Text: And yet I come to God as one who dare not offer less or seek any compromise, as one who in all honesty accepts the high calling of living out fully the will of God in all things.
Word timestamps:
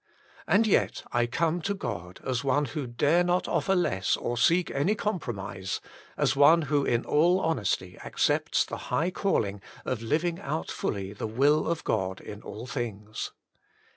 And 0.47 0.65
yet 0.65 1.03
I 1.11 1.27
come 1.27 1.61
to 1.61 1.75
God 1.75 2.21
as 2.23 2.43
one 2.43 2.65
who 2.65 2.87
dare 2.87 3.23
not 3.23 3.47
offer 3.47 3.75
less 3.75 4.17
or 4.17 4.35
seek 4.35 4.71
any 4.71 4.95
compromise, 4.95 5.79
as 6.17 6.35
one 6.35 6.63
who 6.63 6.83
in 6.83 7.05
all 7.05 7.39
honesty 7.39 7.99
accepts 8.03 8.65
the 8.65 8.77
high 8.89 9.11
calling 9.11 9.61
of 9.85 10.01
living 10.01 10.39
out 10.39 10.71
fully 10.71 11.13
the 11.13 11.27
will 11.27 11.67
of 11.67 11.83
God 11.83 12.19
in 12.19 12.41
all 12.41 12.65
things. 12.65 13.31